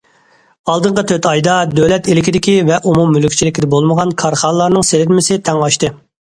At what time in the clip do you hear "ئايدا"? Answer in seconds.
1.31-1.57